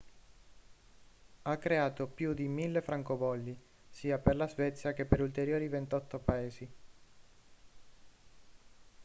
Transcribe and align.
ha 1.43 1.57
creato 1.59 2.07
più 2.07 2.33
di 2.33 2.49
1.000 2.49 2.81
francobolli 2.81 3.55
sia 3.87 4.17
per 4.17 4.35
la 4.35 4.47
svezia 4.47 4.93
che 4.93 5.05
per 5.05 5.21
ulteriori 5.21 5.67
28 5.67 6.17
paesi 6.17 6.71